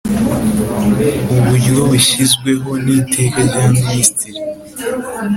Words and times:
uburyo 1.35 1.73
bushyizweho 1.89 2.69
n 2.83 2.85
Iteka 2.99 3.39
rya 3.47 3.65
Minisitiri 3.75 4.39